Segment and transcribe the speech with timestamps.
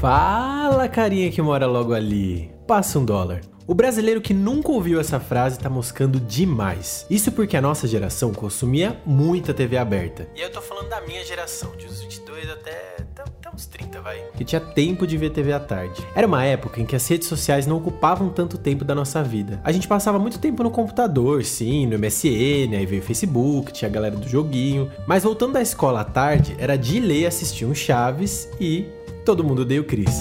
[0.00, 2.52] Fala, carinha que mora logo ali.
[2.68, 3.40] Passa um dólar.
[3.66, 7.04] O brasileiro que nunca ouviu essa frase tá moscando demais.
[7.10, 10.28] Isso porque a nossa geração consumia muita TV aberta.
[10.36, 14.00] E eu tô falando da minha geração, de uns 22 até, até, até uns 30,
[14.00, 14.22] vai.
[14.36, 16.00] Que tinha tempo de ver TV à tarde.
[16.14, 19.60] Era uma época em que as redes sociais não ocupavam tanto tempo da nossa vida.
[19.64, 23.90] A gente passava muito tempo no computador, sim, no MSN, aí veio o Facebook, tinha
[23.90, 24.88] a galera do joguinho.
[25.08, 28.86] Mas voltando da escola à tarde, era de ler assistir um Chaves e
[29.28, 30.20] todo mundo odeia o Chris.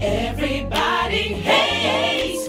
[0.00, 2.48] Everybody hates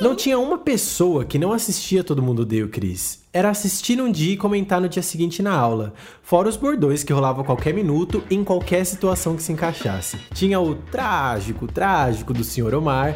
[0.00, 3.24] Não tinha uma pessoa que não assistia Todo Mundo Odeia o Chris.
[3.32, 5.92] Era assistir num dia e comentar no dia seguinte na aula.
[6.22, 10.16] Fora os bordões que rolavam a qualquer minuto, em qualquer situação que se encaixasse.
[10.32, 12.74] Tinha o trágico, trágico do Sr.
[12.74, 13.14] Omar,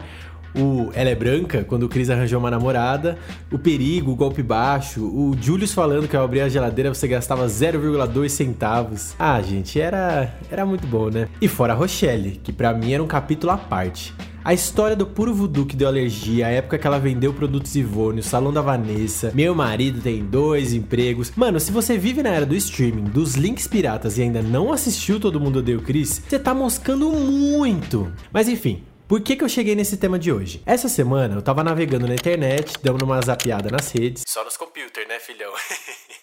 [0.54, 3.18] o Ela é Branca, quando o Chris arranjou uma namorada,
[3.50, 7.46] o Perigo, o Golpe Baixo, o Julius falando que ao abrir a geladeira você gastava
[7.46, 9.14] 0,2 centavos.
[9.18, 11.28] Ah, gente, era, era muito bom, né?
[11.40, 14.14] E fora a Rochelle, que pra mim era um capítulo à parte.
[14.44, 18.18] A história do puro voodoo que deu alergia, a época que ela vendeu produtos Ivone,
[18.18, 21.30] o salão da Vanessa, meu marido tem dois empregos.
[21.36, 25.20] Mano, se você vive na era do streaming, dos links piratas e ainda não assistiu
[25.20, 28.10] Todo Mundo Odeia o Chris, você tá moscando muito.
[28.32, 30.62] Mas enfim, por que, que eu cheguei nesse tema de hoje?
[30.64, 34.24] Essa semana eu tava navegando na internet, dando uma zapiada nas redes.
[34.26, 35.52] Só nos computers, né, filhão?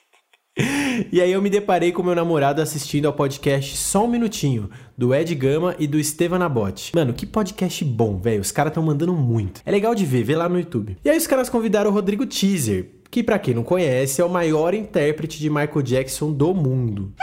[1.12, 5.16] E aí eu me deparei com meu namorado assistindo ao podcast Só um Minutinho, do
[5.16, 6.94] Ed Gama e do Estevan Nabote.
[6.94, 8.42] Mano, que podcast bom, velho.
[8.42, 9.62] Os caras tão mandando muito.
[9.66, 10.98] É legal de ver, vê lá no YouTube.
[11.04, 14.30] E aí os caras convidaram o Rodrigo Teaser, que para quem não conhece é o
[14.30, 17.14] maior intérprete de Michael Jackson do mundo.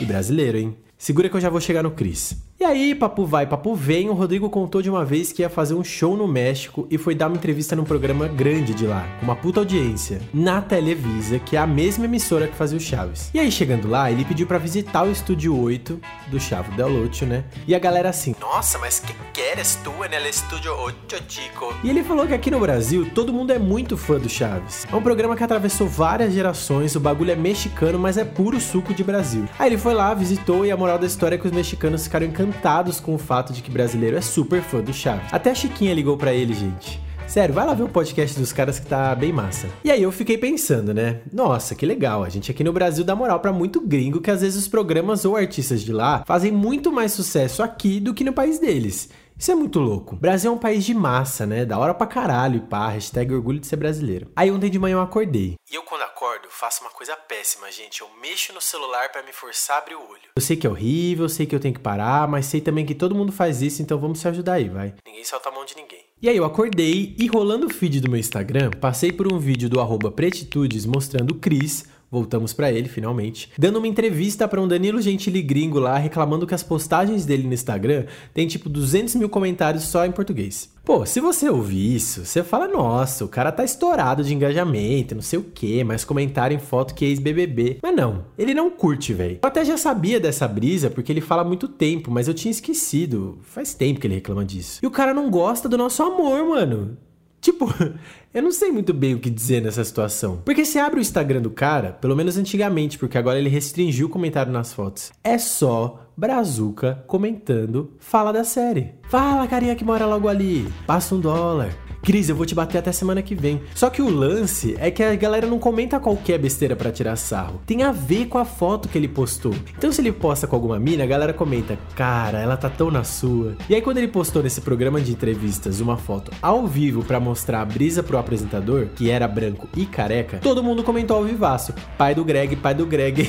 [0.00, 0.76] E brasileiro, hein?
[0.96, 2.36] Segura que eu já vou chegar no Chris.
[2.62, 5.74] E aí, papo vai, papo vem, o Rodrigo contou de uma vez que ia fazer
[5.74, 9.24] um show no México e foi dar uma entrevista num programa grande de lá, com
[9.24, 13.32] uma puta audiência, na Televisa, que é a mesma emissora que fazia o Chaves.
[13.34, 17.26] E aí, chegando lá, ele pediu para visitar o estúdio 8 do Chavo Del Ocho,
[17.26, 17.42] né?
[17.66, 21.74] E a galera assim, nossa, mas que queres tu no estúdio 8, chico?
[21.82, 24.86] E ele falou que aqui no Brasil, todo mundo é muito fã do Chaves.
[24.88, 28.94] É um programa que atravessou várias gerações, o bagulho é mexicano, mas é puro suco
[28.94, 29.48] de Brasil.
[29.58, 32.24] Aí ele foi lá, visitou e a moral da história é que os mexicanos ficaram
[32.24, 35.32] encantados encantados com o fato de que brasileiro é super fã do Chaves.
[35.32, 37.00] Até a Chiquinha ligou para ele, gente.
[37.26, 39.66] Sério, vai lá ver o podcast dos caras que tá bem massa.
[39.82, 41.22] E aí eu fiquei pensando, né?
[41.32, 42.22] Nossa, que legal.
[42.22, 45.24] A gente aqui no Brasil dá moral para muito gringo que às vezes os programas
[45.24, 49.08] ou artistas de lá fazem muito mais sucesso aqui do que no país deles.
[49.38, 50.14] Isso é muito louco.
[50.16, 51.64] Brasil é um país de massa, né?
[51.64, 54.30] Da hora pra caralho pá, hashtag orgulho de ser brasileiro.
[54.36, 55.54] Aí ontem de manhã eu acordei.
[55.70, 56.21] E eu quando acordo,
[56.52, 58.02] faço uma coisa péssima, gente.
[58.02, 60.30] Eu mexo no celular para me forçar a abrir o olho.
[60.36, 62.86] Eu sei que é horrível, eu sei que eu tenho que parar, mas sei também
[62.86, 64.94] que todo mundo faz isso, então vamos se ajudar aí, vai.
[65.04, 66.04] Ninguém solta a mão de ninguém.
[66.20, 69.68] E aí eu acordei e rolando o feed do meu Instagram, passei por um vídeo
[69.68, 74.68] do arroba Pretitudes mostrando o Cris, voltamos para ele finalmente, dando uma entrevista para um
[74.68, 79.30] Danilo Gentili gringo lá, reclamando que as postagens dele no Instagram tem tipo 200 mil
[79.30, 80.70] comentários só em português.
[80.84, 85.22] Pô, se você ouvir isso, você fala, nossa, o cara tá estourado de engajamento, não
[85.22, 87.78] sei o que, mas comentário em foto que é ex-BBB.
[87.80, 89.38] Mas não, ele não curte, velho.
[89.40, 92.50] Eu até já sabia dessa brisa, porque ele fala há muito tempo, mas eu tinha
[92.50, 93.38] esquecido.
[93.42, 94.80] Faz tempo que ele reclama disso.
[94.82, 96.96] E o cara não gosta do nosso amor, mano.
[97.42, 97.66] Tipo,
[98.32, 100.40] eu não sei muito bem o que dizer nessa situação.
[100.44, 104.10] Porque se abre o Instagram do cara, pelo menos antigamente, porque agora ele restringiu o
[104.10, 105.10] comentário nas fotos.
[105.24, 108.94] É só Brazuca comentando fala da série.
[109.08, 110.72] Fala, carinha que mora logo ali.
[110.86, 111.76] Passa um dólar.
[112.02, 113.62] Cris, eu vou te bater até semana que vem.
[113.74, 117.60] Só que o lance é que a galera não comenta qualquer besteira para tirar sarro.
[117.64, 119.54] Tem a ver com a foto que ele postou.
[119.78, 123.04] Então, se ele posta com alguma mina, a galera comenta: Cara, ela tá tão na
[123.04, 123.56] sua.
[123.68, 127.60] E aí, quando ele postou nesse programa de entrevistas uma foto ao vivo para mostrar
[127.60, 132.14] a brisa pro apresentador, que era branco e careca, todo mundo comentou ao vivaço: Pai
[132.16, 133.28] do Greg, pai do Greg.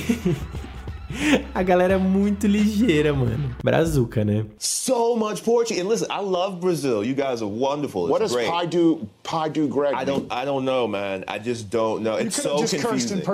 [1.54, 3.56] A galera é muito ligeira, mano.
[3.64, 4.46] Brazuca, né?
[4.58, 5.82] So much Portuguese.
[5.82, 7.04] And listen, I love Brazil.
[7.04, 8.04] You guys are wonderful.
[8.04, 8.50] It's What does great.
[8.50, 9.96] Pai do Pai do Greg?
[9.96, 10.26] I don't.
[10.30, 11.24] I don't know, man.
[11.28, 12.20] I just don't know.
[12.20, 13.24] It's so just confusing.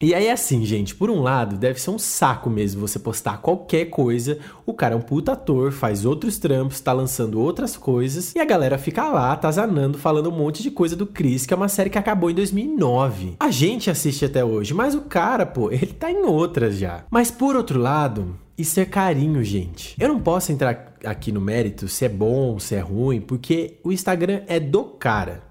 [0.00, 3.86] E aí, assim, gente, por um lado, deve ser um saco mesmo você postar qualquer
[3.86, 4.38] coisa.
[4.64, 8.34] O cara é um puta ator, faz outros trampos, tá lançando outras coisas.
[8.34, 11.56] E a galera fica lá, atazanando, falando um monte de coisa do Chris, que é
[11.56, 13.36] uma série que acabou em 2009.
[13.40, 17.04] A gente assiste até hoje, mas o cara, pô, ele tá em outras já.
[17.10, 19.94] Mas por outro lado, isso é carinho, gente.
[20.00, 23.92] Eu não posso entrar aqui no mérito se é bom, se é ruim, porque o
[23.92, 25.42] Instagram é do cara.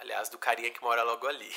[0.00, 1.48] Aliás, do carinha que mora logo ali.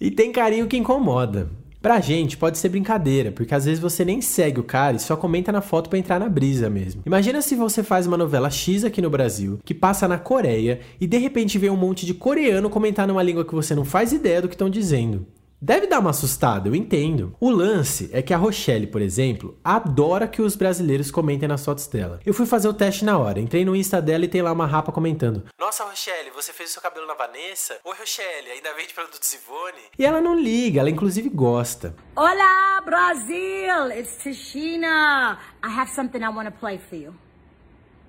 [0.00, 1.50] E tem carinho que incomoda.
[1.80, 5.16] Pra gente pode ser brincadeira, porque às vezes você nem segue o cara e só
[5.16, 7.02] comenta na foto pra entrar na brisa mesmo.
[7.06, 11.06] Imagina se você faz uma novela X aqui no Brasil, que passa na Coreia, e
[11.06, 14.42] de repente vem um monte de coreano comentar numa língua que você não faz ideia
[14.42, 15.26] do que estão dizendo.
[15.60, 17.34] Deve dar uma assustada, eu entendo.
[17.40, 21.86] O lance é que a Rochelle, por exemplo, adora que os brasileiros comentem nas fotos
[21.86, 22.20] dela.
[22.26, 24.66] Eu fui fazer o teste na hora, entrei no Insta dela e tem lá uma
[24.66, 27.78] rapa comentando: Nossa, Rochelle, você fez o seu cabelo na Vanessa?
[27.84, 29.82] Oi, Rochelle, ainda vende produtos Ivone?
[29.98, 31.96] E ela não liga, ela inclusive gosta.
[32.14, 33.98] Hola, Brazil!
[33.98, 35.38] It's Tashina.
[35.64, 37.14] I have something I want to play for you.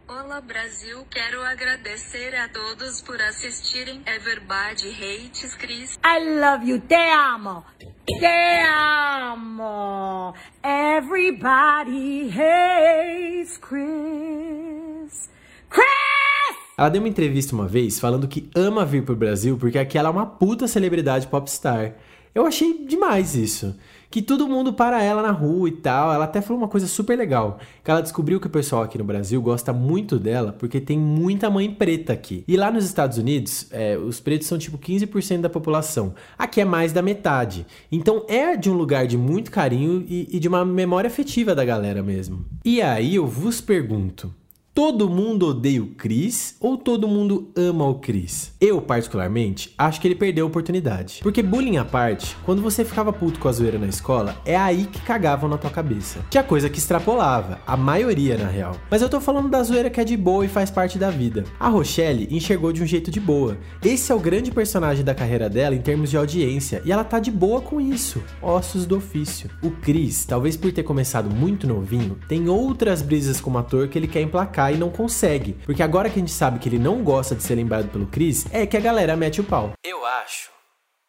[0.09, 5.99] Olá Brasil, quero agradecer a todos por assistirem Everybody Hates Chris.
[6.01, 6.79] I love you.
[6.79, 7.65] Te amo.
[8.05, 8.63] Te
[9.33, 10.33] amo.
[10.63, 15.29] Everybody hates Chris.
[15.69, 16.57] Chris!
[16.77, 20.07] Ela deu uma entrevista uma vez falando que ama vir pro Brasil porque aqui ela
[20.07, 21.95] é uma puta celebridade popstar.
[22.37, 23.75] Eu achei demais isso.
[24.11, 26.13] Que todo mundo para ela na rua e tal.
[26.13, 27.57] Ela até falou uma coisa super legal.
[27.83, 31.49] Que ela descobriu que o pessoal aqui no Brasil gosta muito dela porque tem muita
[31.49, 32.43] mãe preta aqui.
[32.47, 36.13] E lá nos Estados Unidos, é, os pretos são tipo 15% da população.
[36.37, 37.65] Aqui é mais da metade.
[37.91, 41.65] Então é de um lugar de muito carinho e, e de uma memória afetiva da
[41.65, 42.45] galera mesmo.
[42.63, 44.31] E aí eu vos pergunto.
[44.77, 48.51] Todo mundo odeia o Chris ou todo mundo ama o Chris?
[48.61, 51.19] Eu, particularmente, acho que ele perdeu a oportunidade.
[51.23, 54.85] Porque bullying à parte, quando você ficava puto com a zoeira na escola, é aí
[54.85, 56.19] que cagavam na tua cabeça.
[56.29, 58.77] Tinha coisa que extrapolava, a maioria na real.
[58.87, 61.43] Mas eu tô falando da zoeira que é de boa e faz parte da vida.
[61.59, 63.57] A Rochelle enxergou de um jeito de boa.
[63.83, 67.17] Esse é o grande personagem da carreira dela em termos de audiência, e ela tá
[67.17, 68.21] de boa com isso.
[68.43, 69.49] Ossos do ofício.
[69.63, 74.07] O Chris, talvez por ter começado muito novinho, tem outras brisas como ator que ele
[74.07, 75.53] quer emplacar e não consegue.
[75.65, 78.45] Porque agora que a gente sabe que ele não gosta de ser lembrado pelo Chris,
[78.51, 79.73] é que a galera mete o pau.
[79.83, 80.51] Eu acho,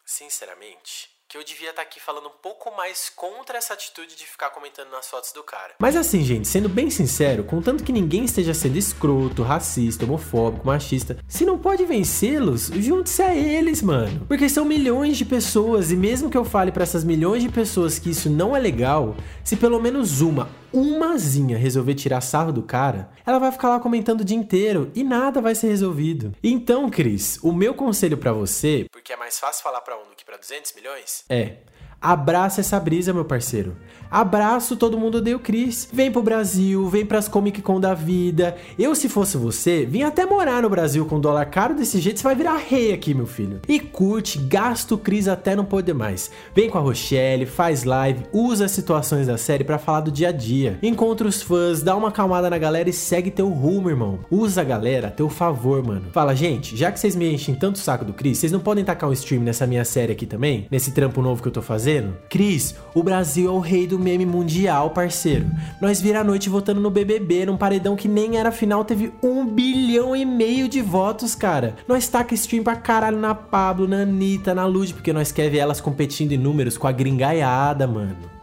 [0.05, 4.49] sinceramente, que eu devia estar aqui falando um pouco mais contra essa atitude de ficar
[4.49, 5.75] comentando nas fotos do cara.
[5.77, 11.19] Mas assim, gente, sendo bem sincero, contanto que ninguém esteja sendo escroto, racista, homofóbico, machista,
[11.27, 14.25] se não pode vencê-los, junte-se a eles, mano.
[14.25, 17.99] Porque são milhões de pessoas e mesmo que eu fale para essas milhões de pessoas
[17.99, 23.09] que isso não é legal, se pelo menos uma, umazinha resolver tirar sarro do cara,
[23.25, 26.33] ela vai ficar lá comentando o dia inteiro e nada vai ser resolvido.
[26.43, 30.15] Então, Cris, o meu conselho para você, porque é mais fácil falar para um do
[30.15, 31.57] que para 200 milhões, é
[32.01, 33.75] Abraça essa brisa, meu parceiro.
[34.09, 35.87] Abraço todo mundo odeia o Chris.
[35.91, 38.55] Vem pro Brasil, vem pras Comic Con da vida.
[38.77, 42.23] Eu, se fosse você, vim até morar no Brasil com dólar caro desse jeito, você
[42.23, 43.59] vai virar rei aqui, meu filho.
[43.67, 46.31] E curte, gasta o Chris até não poder mais.
[46.55, 50.29] Vem com a Rochelle, faz live, usa as situações da série para falar do dia
[50.29, 50.79] a dia.
[50.81, 54.19] Encontra os fãs, dá uma acalmada na galera e segue teu rumo, irmão.
[54.31, 56.07] Usa a galera a teu favor, mano.
[56.13, 58.85] Fala, gente, já que vocês me enchem tanto o saco do Chris, vocês não podem
[58.85, 60.65] tacar um stream nessa minha série aqui também?
[60.71, 61.88] Nesse trampo novo que eu tô fazendo?
[62.29, 65.49] Cris, o Brasil é o rei do meme mundial, parceiro.
[65.81, 69.45] Nós vira a noite votando no BBB, num paredão que nem era final, teve um
[69.45, 71.75] bilhão e meio de votos, cara.
[71.87, 75.59] Nós taca stream pra caralho na Pablo, na Anitta, na Lud, porque nós quer ver
[75.59, 78.38] elas competindo em números com a gringaiada, mano.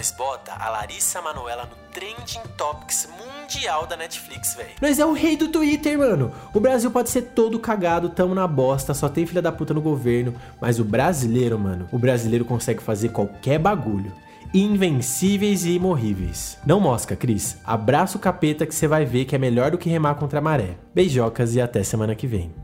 [0.00, 4.70] Nós bota a Larissa Manoela no Trending Topics mundial da Netflix, velho.
[4.80, 6.32] Nós é o rei do Twitter, mano.
[6.54, 9.82] O Brasil pode ser todo cagado, tamo na bosta, só tem filha da puta no
[9.82, 14.10] governo, mas o brasileiro, mano, o brasileiro consegue fazer qualquer bagulho.
[14.54, 16.56] Invencíveis e imorríveis.
[16.64, 17.58] Não mosca, Cris.
[17.62, 20.42] Abraça o capeta que você vai ver que é melhor do que remar contra a
[20.42, 20.78] maré.
[20.94, 22.54] Beijocas e até semana que vem.